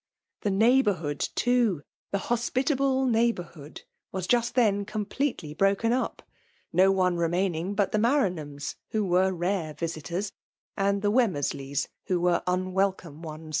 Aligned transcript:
The 0.41 0.49
neighbourhood, 0.49 1.19
too,— 1.35 1.83
^the 2.11 2.17
hospitable 2.17 3.05
Beighbourhood— 3.05 3.83
was 4.11 4.25
just 4.25 4.55
then 4.55 4.83
completely 4.83 5.53
broken 5.53 5.93
up 5.93 6.23
c 6.25 6.33
no 6.73 6.91
one 6.91 7.17
remaining 7.17 7.75
but 7.75 7.91
the 7.91 7.99
^MaraAr 7.99 8.33
hfooB, 8.33 8.75
who 8.93 9.05
were 9.05 9.31
rare 9.31 9.75
visitors, 9.75 10.31
and 10.75 11.03
the 11.03 11.11
Wemr 11.11 11.33
mersLeyt, 11.37 11.87
who 12.05 12.19
were 12.19 12.41
unwelcome 12.47 13.21
onesj. 13.21 13.49